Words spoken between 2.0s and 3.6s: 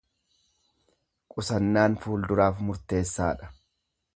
fuulduraaf murteessaa dha.